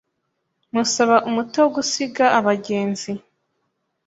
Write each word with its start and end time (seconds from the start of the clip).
musaba 0.73 1.15
umuti 1.27 1.55
wo 1.61 1.69
gusiga 1.75 2.25
abagenzi. 2.39 3.11